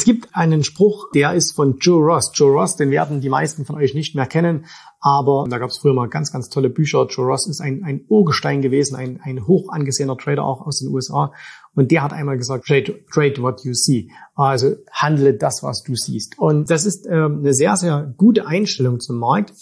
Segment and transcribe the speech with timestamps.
[0.00, 2.30] Es gibt einen Spruch, der ist von Joe Ross.
[2.32, 4.64] Joe Ross, den werden die meisten von euch nicht mehr kennen,
[4.98, 7.06] aber da gab es früher mal ganz, ganz tolle Bücher.
[7.06, 10.88] Joe Ross ist ein, ein Urgestein gewesen, ein, ein hoch angesehener Trader auch aus den
[10.88, 11.34] USA.
[11.74, 14.10] Und der hat einmal gesagt, trade, trade what you see.
[14.34, 16.38] Also handle das, was du siehst.
[16.38, 19.52] Und das ist ähm, eine sehr, sehr gute Einstellung zum Markt,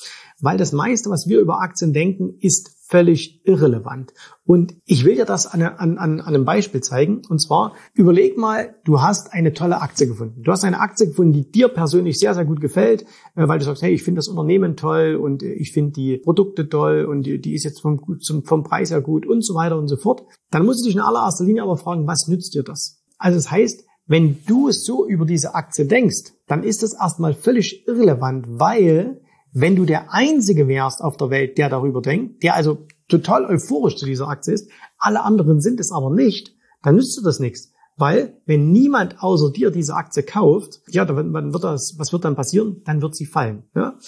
[0.41, 4.15] weil das meiste, was wir über Aktien denken, ist völlig irrelevant.
[4.47, 7.23] Und ich will dir das an, an, an, einem Beispiel zeigen.
[7.29, 10.43] Und zwar, überleg mal, du hast eine tolle Aktie gefunden.
[10.43, 13.03] Du hast eine Aktie gefunden, die dir persönlich sehr, sehr gut gefällt,
[13.37, 16.17] äh, weil du sagst, hey, ich finde das Unternehmen toll und äh, ich finde die
[16.17, 18.01] Produkte toll und die, die ist jetzt vom,
[18.45, 20.23] vom Preis her gut und so weiter und so fort.
[20.51, 23.03] Dann musst du dich in allererster Linie aber fragen, was nützt dir das?
[23.19, 27.87] Also das heißt, wenn du so über diese Aktie denkst, dann ist das erstmal völlig
[27.87, 29.21] irrelevant, weil
[29.61, 33.97] wenn du der Einzige wärst auf der Welt, der darüber denkt, der also total euphorisch
[33.97, 37.73] zu dieser Aktie ist, alle anderen sind es aber nicht, dann nützt dir das nichts.
[37.97, 42.37] Weil, wenn niemand außer dir diese Aktie kauft, ja, dann wird das, was wird dann
[42.37, 42.83] passieren?
[42.85, 43.65] Dann wird sie fallen.
[43.75, 43.99] Ja?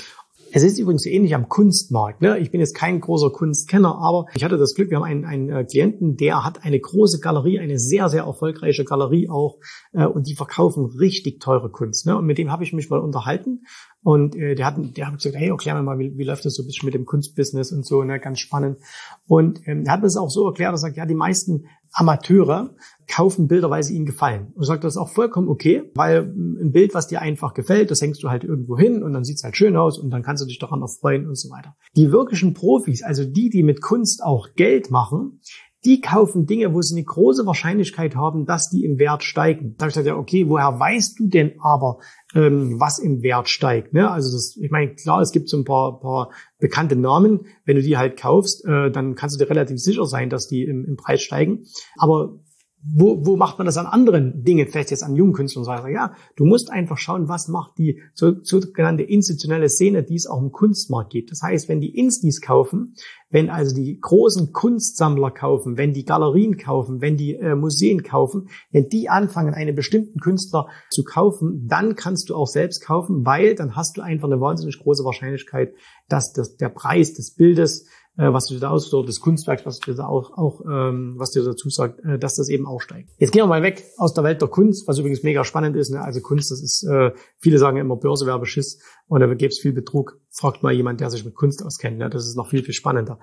[0.52, 2.22] Es ist übrigens ähnlich am Kunstmarkt.
[2.22, 2.38] Ne?
[2.38, 5.48] Ich bin jetzt kein großer Kunstkenner, aber ich hatte das Glück, wir haben einen, einen
[5.48, 9.58] äh, Klienten, der hat eine große Galerie, eine sehr, sehr erfolgreiche Galerie auch,
[9.92, 12.06] äh, und die verkaufen richtig teure Kunst.
[12.06, 12.16] Ne?
[12.16, 13.62] Und mit dem habe ich mich mal unterhalten
[14.02, 16.54] und äh, der hat, der hat gesagt, hey, erklär mir mal, wie, wie läuft das
[16.54, 18.18] so ein bisschen mit dem Kunstbusiness und so, ne?
[18.18, 18.78] ganz spannend.
[19.26, 22.74] Und ähm, er hat das auch so erklärt, er sagt, ja, die meisten Amateure
[23.08, 24.52] kaufen Bilder, weil sie ihnen gefallen.
[24.54, 28.00] Und sagt, das ist auch vollkommen okay, weil ein Bild, was dir einfach gefällt, das
[28.00, 30.46] hängst du halt irgendwo hin und dann sieht's halt schön aus und dann kannst du
[30.46, 31.76] dich daran erfreuen und so weiter.
[31.96, 35.40] Die wirklichen Profis, also die, die mit Kunst auch Geld machen,
[35.84, 39.76] die kaufen Dinge, wo sie eine große Wahrscheinlichkeit haben, dass die im Wert steigen.
[39.76, 41.98] Da habe ich gesagt, ja, okay, woher weißt du denn aber,
[42.34, 43.94] ähm, was im Wert steigt?
[43.94, 44.10] Ne?
[44.10, 47.46] Also das, ich meine, klar, es gibt so ein paar, paar bekannte Namen.
[47.64, 50.64] Wenn du die halt kaufst, äh, dann kannst du dir relativ sicher sein, dass die
[50.64, 51.64] im, im Preis steigen.
[51.96, 52.38] Aber
[52.82, 56.14] wo, wo macht man das an anderen Dingen, vielleicht jetzt an jungen Künstlern, sagen, ja,
[56.36, 60.50] du musst einfach schauen, was macht die so, sogenannte institutionelle Szene, die es auch im
[60.50, 61.30] Kunstmarkt gibt.
[61.30, 62.94] Das heißt, wenn die Instis kaufen,
[63.28, 68.48] wenn also die großen Kunstsammler kaufen, wenn die Galerien kaufen, wenn die äh, Museen kaufen,
[68.70, 73.54] wenn die anfangen, einen bestimmten Künstler zu kaufen, dann kannst du auch selbst kaufen, weil
[73.54, 75.74] dann hast du einfach eine wahnsinnig große Wahrscheinlichkeit,
[76.08, 77.86] dass das, der Preis des Bildes
[78.28, 81.42] was du da aussuchst, oder des Kunstwerks, was dir da auch, auch ähm, was dir
[81.42, 83.10] dazu sagt, äh, dass das eben auch steigt.
[83.18, 85.90] Jetzt gehen wir mal weg aus der Welt der Kunst, was übrigens mega spannend ist.
[85.90, 86.00] Ne?
[86.02, 90.18] Also Kunst, das ist, äh, viele sagen immer Börsewerbeschiss und da gäbe es viel Betrug.
[90.30, 91.98] Fragt mal jemand, der sich mit Kunst auskennt.
[91.98, 92.10] Ne?
[92.10, 93.18] Das ist noch viel, viel spannender.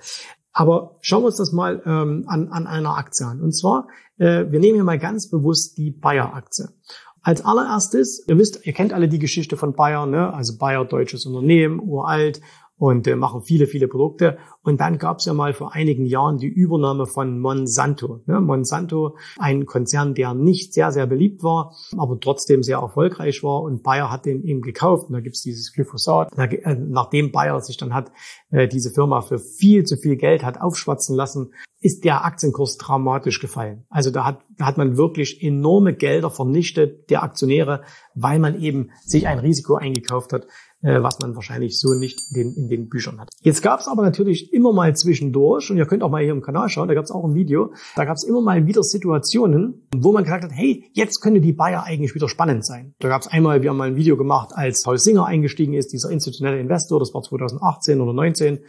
[0.51, 3.41] Aber schauen wir uns das mal ähm, an, an einer Aktie an.
[3.41, 3.87] Und zwar,
[4.17, 6.69] äh, wir nehmen hier mal ganz bewusst die Bayer-Aktie.
[7.21, 10.33] Als allererstes, ihr wisst, ihr kennt alle die Geschichte von Bayer, ne?
[10.33, 12.41] also Bayer, deutsches Unternehmen, uralt
[12.77, 14.37] und äh, machen viele, viele Produkte.
[14.63, 18.21] Und dann gab es ja mal vor einigen Jahren die Übernahme von Monsanto.
[18.27, 23.61] Ja, Monsanto, ein Konzern, der nicht sehr, sehr beliebt war, aber trotzdem sehr erfolgreich war.
[23.63, 25.07] Und Bayer hat den eben gekauft.
[25.07, 26.37] Und da gibt's dieses Glyphosat.
[26.37, 28.11] Äh, nachdem Bayer sich dann hat
[28.51, 33.39] äh, diese Firma für viel zu viel Geld hat aufschwatzen lassen, ist der Aktienkurs dramatisch
[33.39, 33.85] gefallen.
[33.89, 37.83] Also da hat, da hat man wirklich enorme Gelder vernichtet der Aktionäre,
[38.15, 40.47] weil man eben sich ein Risiko eingekauft hat,
[40.81, 43.29] äh, was man wahrscheinlich so nicht in den, in den Büchern hat.
[43.41, 46.41] Jetzt gab es aber natürlich immer mal zwischendurch, und ihr könnt auch mal hier im
[46.41, 49.87] Kanal schauen, da gab es auch ein Video, da gab es immer mal wieder Situationen,
[49.95, 52.93] wo man gesagt hat, hey, jetzt könnte die Bayer eigentlich wieder spannend sein.
[52.99, 55.93] Da gab es einmal, wir haben mal ein Video gemacht, als Paul Singer eingestiegen ist,
[55.93, 58.59] dieser institutionelle Investor, das war 2018 oder 19,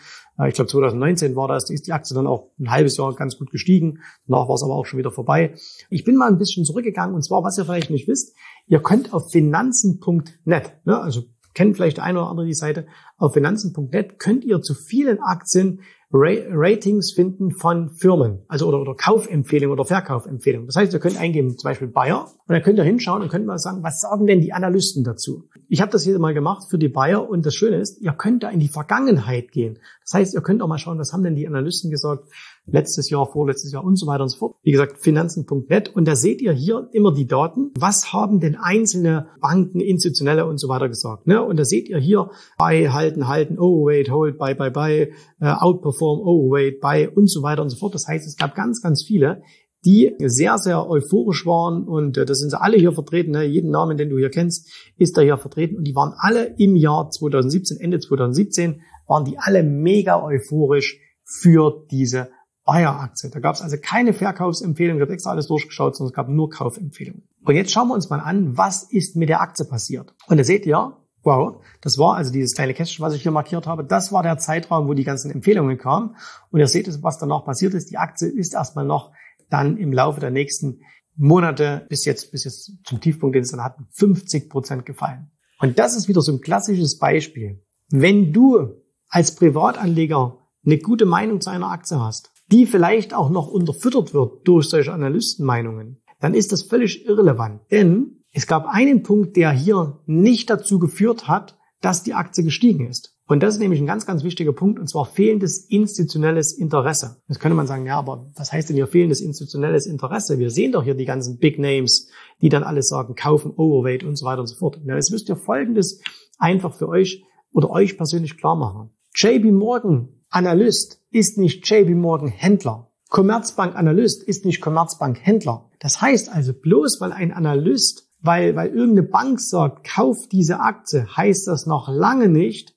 [0.46, 3.50] ich glaube 2019 war das, ist die Aktie dann auch ein halbes Jahr ganz gut
[3.50, 3.98] gestiegen.
[4.28, 5.54] Danach war es aber auch schon wieder vorbei.
[5.90, 8.36] Ich bin mal ein bisschen zurückgegangen und zwar, was ihr vielleicht nicht wisst,
[8.68, 11.24] ihr könnt auf finanzen.net, ne, also
[11.58, 17.12] kennt vielleicht eine oder andere die Seite, auf finanzen.net könnt ihr zu vielen Aktien Ratings
[17.12, 20.66] finden von Firmen, also oder, oder Kaufempfehlungen oder Verkaufempfehlungen.
[20.66, 23.44] Das heißt, ihr könnt eingeben, zum Beispiel Bayer, und dann könnt ihr hinschauen und könnt
[23.44, 25.50] mal sagen, was sagen denn die Analysten dazu?
[25.68, 28.42] Ich habe das hier mal gemacht für die Bayer und das Schöne ist, ihr könnt
[28.42, 29.78] da in die Vergangenheit gehen.
[30.02, 32.24] Das heißt, ihr könnt auch mal schauen, was haben denn die Analysten gesagt,
[32.70, 34.56] letztes Jahr, vorletztes Jahr und so weiter und so fort.
[34.62, 35.94] Wie gesagt, finanzen.net.
[35.94, 37.72] Und da seht ihr hier immer die Daten.
[37.78, 41.26] Was haben denn einzelne Banken, institutionelle und so weiter gesagt?
[41.26, 41.42] Ne?
[41.42, 45.12] Und da seht ihr hier buy, halten, halten, oh, wait, hold, buy, buy, buy,
[45.42, 47.94] uh, outperform, oh, wait, buy und so weiter und so fort.
[47.94, 49.42] Das heißt, es gab ganz, ganz viele,
[49.84, 53.32] die sehr, sehr euphorisch waren und äh, das sind sie alle hier vertreten.
[53.32, 53.44] Ne?
[53.44, 56.76] Jeden Namen, den du hier kennst, ist da hier vertreten und die waren alle im
[56.76, 62.30] Jahr 2017, Ende 2017, waren die alle mega euphorisch für diese
[62.64, 63.30] Bayer-Aktie.
[63.30, 66.50] Da gab es also keine Verkaufsempfehlung, ich habe extra alles durchgeschaut, sondern es gab nur
[66.50, 67.26] Kaufempfehlungen.
[67.44, 70.14] Und jetzt schauen wir uns mal an, was ist mit der Aktie passiert.
[70.26, 70.96] Und da seht ihr,
[71.28, 74.38] wow, das war also dieses kleine Kästchen, was ich hier markiert habe, das war der
[74.38, 76.16] Zeitraum, wo die ganzen Empfehlungen kamen.
[76.50, 77.90] Und ihr seht, was danach passiert ist.
[77.90, 79.12] Die Aktie ist erstmal noch
[79.50, 80.80] dann im Laufe der nächsten
[81.16, 85.30] Monate bis jetzt, bis jetzt zum Tiefpunkt, den es dann hatten, 50 Prozent gefallen.
[85.60, 87.62] Und das ist wieder so ein klassisches Beispiel.
[87.90, 88.74] Wenn du
[89.08, 94.46] als Privatanleger eine gute Meinung zu einer Aktie hast, die vielleicht auch noch unterfüttert wird
[94.46, 97.60] durch solche Analystenmeinungen, dann ist das völlig irrelevant.
[97.70, 102.86] Denn es gab einen Punkt, der hier nicht dazu geführt hat, dass die Aktie gestiegen
[102.86, 103.16] ist.
[103.26, 107.20] Und das ist nämlich ein ganz, ganz wichtiger Punkt, und zwar fehlendes institutionelles Interesse.
[107.26, 110.38] Jetzt könnte man sagen, ja, aber was heißt denn hier fehlendes institutionelles Interesse?
[110.38, 114.14] Wir sehen doch hier die ganzen Big Names, die dann alles sagen, kaufen, Overweight und
[114.16, 114.80] so weiter und so fort.
[114.84, 116.00] Ja, jetzt müsst ihr Folgendes
[116.38, 118.90] einfach für euch oder euch persönlich klar machen.
[119.16, 122.92] JP Morgan Analyst ist nicht JP Morgan Händler.
[123.08, 125.68] Commerzbank Analyst ist nicht Commerzbank Händler.
[125.80, 131.06] Das heißt also bloß, weil ein Analyst, weil, weil irgendeine Bank sagt, kauf diese Aktie,
[131.16, 132.74] heißt das noch lange nicht,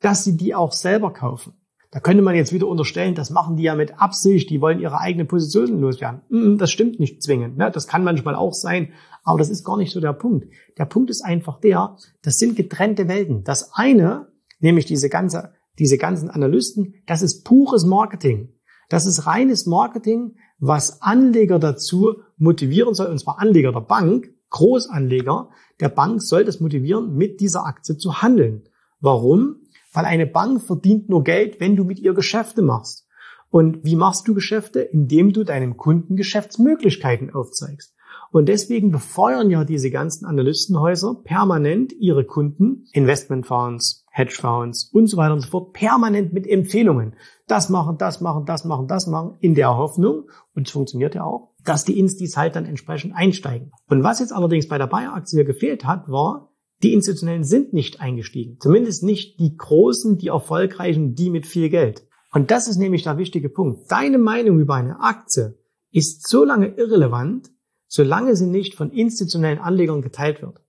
[0.00, 1.54] dass sie die auch selber kaufen.
[1.92, 5.00] Da könnte man jetzt wieder unterstellen, das machen die ja mit Absicht, die wollen ihre
[5.00, 6.56] eigene Position loswerden.
[6.58, 7.58] Das stimmt nicht zwingend.
[7.58, 7.70] Ne?
[7.72, 8.92] Das kann manchmal auch sein,
[9.24, 10.46] aber das ist gar nicht so der Punkt.
[10.78, 13.42] Der Punkt ist einfach der, das sind getrennte Welten.
[13.42, 14.28] Das eine,
[14.60, 18.52] nämlich diese ganze diese ganzen Analysten, das ist pures Marketing.
[18.88, 25.50] Das ist reines Marketing, was Anleger dazu motivieren soll, und zwar Anleger der Bank, Großanleger
[25.80, 28.68] der Bank soll das motivieren, mit dieser Aktie zu handeln.
[29.00, 29.56] Warum?
[29.92, 33.06] Weil eine Bank verdient nur Geld, wenn du mit ihr Geschäfte machst.
[33.48, 34.80] Und wie machst du Geschäfte?
[34.80, 37.94] Indem du deinem Kunden Geschäftsmöglichkeiten aufzeigst.
[38.32, 45.34] Und deswegen befeuern ja diese ganzen Analystenhäuser permanent ihre Kunden, Investmentfonds, Hedgefonds und so weiter
[45.34, 47.16] und so fort, permanent mit Empfehlungen.
[47.48, 51.24] Das machen, das machen, das machen, das machen, in der Hoffnung, und es funktioniert ja
[51.24, 53.72] auch, dass die Instis halt dann entsprechend einsteigen.
[53.88, 56.52] Und was jetzt allerdings bei der Bayer-Aktie gefehlt hat, war,
[56.82, 58.58] die Institutionellen sind nicht eingestiegen.
[58.60, 62.06] Zumindest nicht die Großen, die Erfolgreichen, die mit viel Geld.
[62.32, 63.90] Und das ist nämlich der wichtige Punkt.
[63.90, 65.58] Deine Meinung über eine Aktie
[65.90, 67.50] ist so lange irrelevant,
[67.90, 70.62] solange sie nicht von institutionellen Anlegern geteilt wird.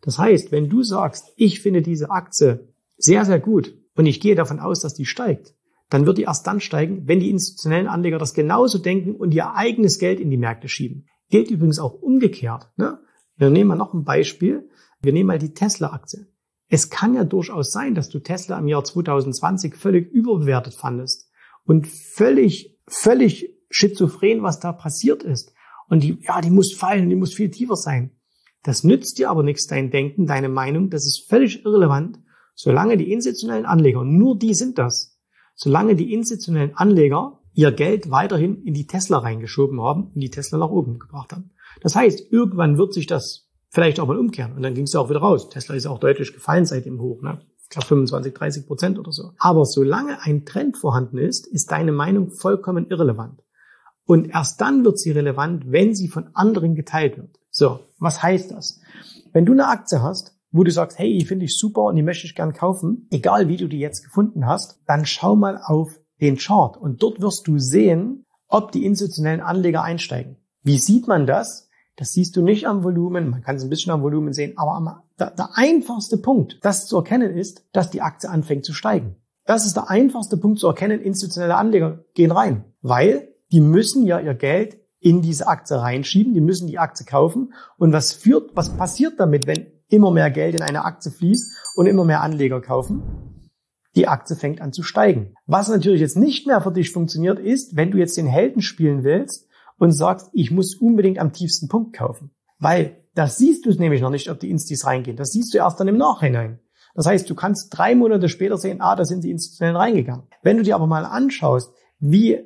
[0.00, 4.36] Das heißt, wenn du sagst, ich finde diese Aktie sehr, sehr gut und ich gehe
[4.36, 5.54] davon aus, dass die steigt,
[5.90, 9.54] dann wird die erst dann steigen, wenn die institutionellen Anleger das genauso denken und ihr
[9.54, 11.08] eigenes Geld in die Märkte schieben.
[11.30, 12.68] Gilt übrigens auch umgekehrt.
[12.76, 13.00] Ne?
[13.36, 14.70] Wir nehmen mal noch ein Beispiel.
[15.02, 16.28] Wir nehmen mal die Tesla-Aktie.
[16.68, 21.28] Es kann ja durchaus sein, dass du Tesla im Jahr 2020 völlig überbewertet fandest
[21.64, 25.52] und völlig, völlig schizophren, was da passiert ist
[25.88, 28.12] und die, ja, die muss fallen, die muss viel tiefer sein.
[28.62, 32.18] Das nützt dir aber nichts, dein Denken, deine Meinung, das ist völlig irrelevant,
[32.54, 35.18] solange die institutionellen Anleger, nur die sind das,
[35.54, 40.58] solange die institutionellen Anleger ihr Geld weiterhin in die Tesla reingeschoben haben und die Tesla
[40.58, 41.50] nach oben gebracht haben.
[41.80, 45.00] Das heißt, irgendwann wird sich das vielleicht auch mal umkehren und dann ging es ja
[45.00, 45.48] auch wieder raus.
[45.50, 47.40] Tesla ist auch deutlich gefallen seit dem Hoch, ne?
[47.62, 49.32] Ich glaube 25, 30 Prozent oder so.
[49.38, 53.42] Aber solange ein Trend vorhanden ist, ist deine Meinung vollkommen irrelevant.
[54.08, 57.38] Und erst dann wird sie relevant, wenn sie von anderen geteilt wird.
[57.50, 58.80] So, was heißt das?
[59.34, 62.02] Wenn du eine Aktie hast, wo du sagst, hey, die finde ich super und die
[62.02, 66.00] möchte ich gern kaufen, egal wie du die jetzt gefunden hast, dann schau mal auf
[66.22, 70.38] den Chart und dort wirst du sehen, ob die institutionellen Anleger einsteigen.
[70.62, 71.68] Wie sieht man das?
[71.96, 74.72] Das siehst du nicht am Volumen, man kann es ein bisschen am Volumen sehen, aber
[74.72, 79.16] am, der, der einfachste Punkt, das zu erkennen ist, dass die Aktie anfängt zu steigen.
[79.44, 84.20] Das ist der einfachste Punkt zu erkennen, institutionelle Anleger gehen rein, weil die müssen ja
[84.20, 87.52] ihr Geld in diese Aktie reinschieben, die müssen die Aktie kaufen.
[87.76, 91.86] Und was führt, was passiert damit, wenn immer mehr Geld in eine Aktie fließt und
[91.86, 93.02] immer mehr Anleger kaufen?
[93.94, 95.34] Die Aktie fängt an zu steigen.
[95.46, 99.02] Was natürlich jetzt nicht mehr für dich funktioniert, ist, wenn du jetzt den Helden spielen
[99.02, 102.30] willst und sagst, ich muss unbedingt am tiefsten Punkt kaufen.
[102.58, 105.16] Weil das siehst du nämlich noch nicht, ob die Instis reingehen.
[105.16, 106.60] Das siehst du erst dann im Nachhinein.
[106.94, 110.26] Das heißt, du kannst drei Monate später sehen, ah, da sind die institutionellen reingegangen.
[110.42, 112.44] Wenn du dir aber mal anschaust, wie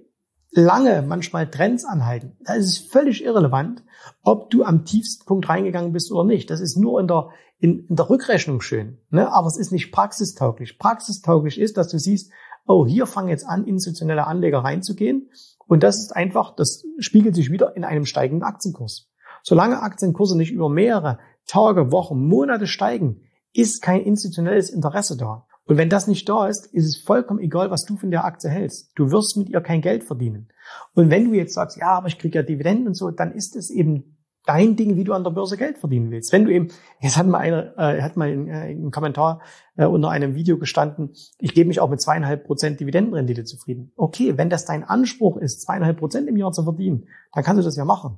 [0.53, 3.83] lange manchmal Trends anhalten, da ist es völlig irrelevant,
[4.23, 6.51] ob du am tiefsten Punkt reingegangen bist oder nicht.
[6.51, 8.99] Das ist nur in der, in, in der Rückrechnung schön.
[9.11, 9.33] Ne?
[9.33, 10.79] Aber es ist nicht praxistauglich.
[10.79, 12.31] Praxistauglich ist, dass du siehst,
[12.67, 15.31] oh, hier fangen jetzt an, institutionelle Anleger reinzugehen.
[15.67, 19.09] Und das ist einfach, das spiegelt sich wieder in einem steigenden Aktienkurs.
[19.43, 25.47] Solange Aktienkurse nicht über mehrere Tage, Wochen, Monate steigen, ist kein institutionelles Interesse da.
[25.65, 28.51] Und wenn das nicht da ist, ist es vollkommen egal, was du von der Aktie
[28.51, 28.91] hältst.
[28.97, 30.49] Du wirst mit ihr kein Geld verdienen.
[30.95, 33.55] Und wenn du jetzt sagst, ja, aber ich kriege ja Dividenden und so, dann ist
[33.55, 36.33] es eben dein Ding, wie du an der Börse Geld verdienen willst.
[36.33, 36.69] Wenn du eben,
[37.01, 39.41] jetzt hat mal einer, äh, hat mal in, äh, Kommentar
[39.77, 43.93] äh, unter einem Video gestanden, ich gebe mich auch mit zweieinhalb Prozent Dividendenrendite zufrieden.
[43.97, 47.65] Okay, wenn das dein Anspruch ist, zweieinhalb Prozent im Jahr zu verdienen, dann kannst du
[47.65, 48.17] das ja machen.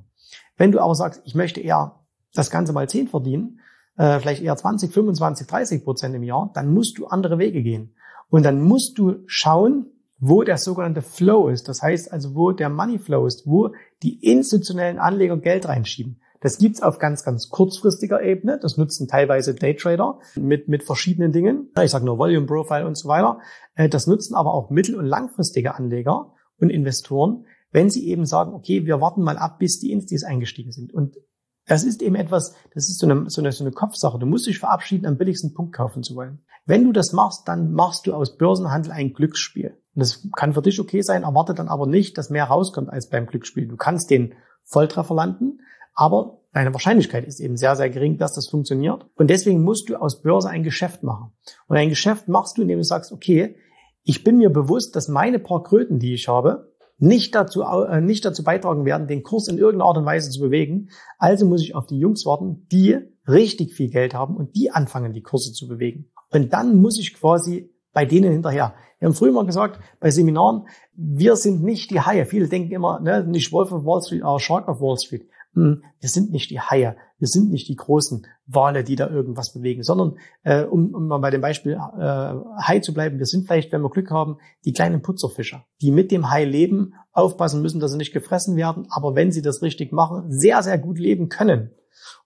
[0.57, 1.99] Wenn du aber sagst, ich möchte eher
[2.33, 3.59] das Ganze mal zehn verdienen,
[3.97, 7.95] äh, vielleicht eher 20, 25, 30 Prozent im Jahr, dann musst du andere Wege gehen.
[8.29, 9.87] Und dann musst du schauen,
[10.19, 11.67] wo der sogenannte Flow ist.
[11.67, 13.71] Das heißt also, wo der Money Flow ist, wo
[14.01, 16.21] die institutionellen Anleger Geld reinschieben.
[16.41, 18.59] Das gibt's auf ganz, ganz kurzfristiger Ebene.
[18.61, 21.71] Das nutzen teilweise Daytrader mit, mit verschiedenen Dingen.
[21.81, 23.39] Ich sage nur Volume Profile und so weiter.
[23.75, 28.53] Äh, das nutzen aber auch mittel- und langfristige Anleger und Investoren, wenn sie eben sagen,
[28.53, 30.93] okay, wir warten mal ab, bis die Instis eingestiegen sind.
[30.93, 31.15] Und
[31.67, 34.19] das ist eben etwas, das ist so eine, so eine, so eine Kopfsache.
[34.19, 36.39] Du musst dich verabschieden, am billigsten Punkt kaufen zu wollen.
[36.65, 39.77] Wenn du das machst, dann machst du aus Börsenhandel ein Glücksspiel.
[39.95, 43.09] Und das kann für dich okay sein, erwarte dann aber nicht, dass mehr rauskommt als
[43.09, 43.67] beim Glücksspiel.
[43.67, 45.59] Du kannst den Volltreffer landen,
[45.93, 49.05] aber deine Wahrscheinlichkeit ist eben sehr, sehr gering, dass das funktioniert.
[49.15, 51.31] Und deswegen musst du aus Börse ein Geschäft machen.
[51.67, 53.55] Und ein Geschäft machst du, indem du sagst, okay,
[54.03, 58.25] ich bin mir bewusst, dass meine paar Kröten, die ich habe, nicht dazu, äh, nicht
[58.25, 60.89] dazu beitragen werden, den Kurs in irgendeiner Art und Weise zu bewegen.
[61.17, 62.97] Also muss ich auf die Jungs warten, die
[63.27, 66.11] richtig viel Geld haben und die anfangen, die Kurse zu bewegen.
[66.31, 68.75] Und dann muss ich quasi bei denen hinterher.
[68.99, 72.25] Wir haben früher mal gesagt, bei Seminaren, wir sind nicht die Haie.
[72.25, 75.27] Viele denken immer, ne, nicht Wolf of Wall Street, aber Shark of Wall Street.
[75.55, 79.53] Hm, wir sind nicht die Haie, wir sind nicht die großen Wale, die da irgendwas
[79.53, 83.47] bewegen, sondern äh, um, um mal bei dem Beispiel äh, Hai zu bleiben, wir sind
[83.47, 87.79] vielleicht, wenn wir Glück haben, die kleinen Putzerfischer, die mit dem Hai leben, aufpassen müssen,
[87.79, 91.29] dass sie nicht gefressen werden, aber wenn sie das richtig machen, sehr, sehr gut leben
[91.29, 91.71] können.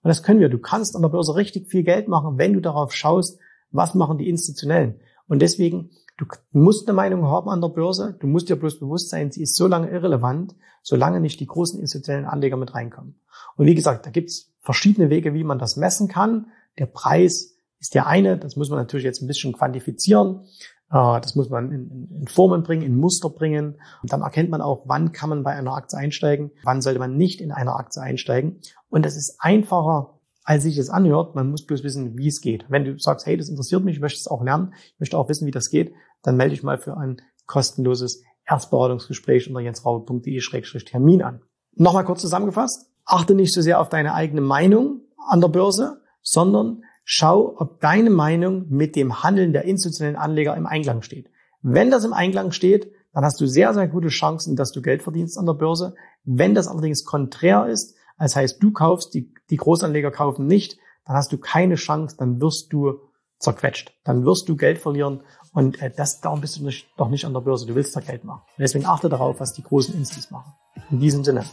[0.02, 0.48] Und das können wir.
[0.48, 3.38] Du kannst an der Börse richtig viel Geld machen, wenn du darauf schaust,
[3.70, 4.96] was machen die Institutionellen.
[5.30, 9.08] Und deswegen Du musst eine Meinung haben an der Börse, du musst dir bloß bewusst
[9.08, 13.18] sein, sie ist so lange irrelevant, solange nicht die großen institutionellen Anleger mit reinkommen.
[13.56, 16.48] Und wie gesagt, da gibt's verschiedene Wege, wie man das messen kann.
[16.78, 20.42] Der Preis ist der eine, das muss man natürlich jetzt ein bisschen quantifizieren.
[20.90, 23.80] Äh, das muss man in, Formen bringen, in Muster bringen.
[24.02, 27.16] Und dann erkennt man auch, wann kann man bei einer Aktie einsteigen, wann sollte man
[27.16, 28.60] nicht in einer Aktie einsteigen.
[28.90, 30.19] Und das ist einfacher,
[30.50, 31.36] als sich es anhört.
[31.36, 32.64] Man muss bloß wissen, wie es geht.
[32.68, 35.28] Wenn du sagst, hey, das interessiert mich, ich möchte es auch lernen, ich möchte auch
[35.28, 35.92] wissen, wie das geht,
[36.24, 41.42] dann melde dich mal für ein kostenloses Erstberatungsgespräch unter jensraube.de-termin an.
[41.76, 42.90] Nochmal kurz zusammengefasst.
[43.04, 48.10] Achte nicht so sehr auf deine eigene Meinung an der Börse, sondern schau, ob deine
[48.10, 51.30] Meinung mit dem Handeln der institutionellen Anleger im Einklang steht.
[51.62, 55.02] Wenn das im Einklang steht, dann hast du sehr, sehr gute Chancen, dass du Geld
[55.02, 55.94] verdienst an der Börse.
[56.24, 61.16] Wenn das allerdings konträr ist, das heißt, du kaufst, die, die Großanleger kaufen nicht, dann
[61.16, 63.00] hast du keine Chance, dann wirst du
[63.38, 63.92] zerquetscht.
[64.04, 65.22] Dann wirst du Geld verlieren
[65.52, 67.66] und äh, das, darum bist du nicht, doch nicht an der Börse.
[67.66, 68.42] Du willst da Geld machen.
[68.56, 70.52] Und deswegen achte darauf, was die großen Instis machen.
[70.90, 71.44] In diesem Sinne.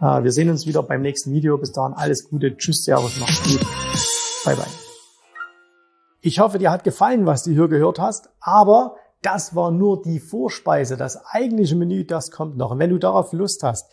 [0.00, 1.58] Äh, wir sehen uns wieder beim nächsten Video.
[1.58, 2.56] Bis dahin alles Gute.
[2.56, 3.60] Tschüss, Servus, mach's gut.
[4.44, 4.66] Bye, bye.
[6.22, 8.30] Ich hoffe, dir hat gefallen, was du hier gehört hast.
[8.40, 10.96] Aber das war nur die Vorspeise.
[10.96, 12.72] Das eigentliche Menü, das kommt noch.
[12.72, 13.92] Und wenn du darauf Lust hast,